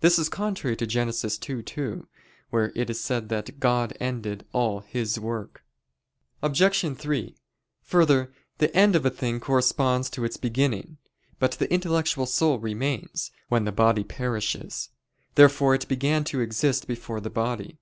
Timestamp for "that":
3.30-3.58